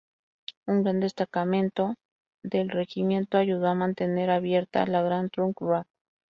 [0.65, 1.93] Un gran destacamento
[2.43, 5.85] del regimiento ayudó a mantener abierta la Grand Trunk Road.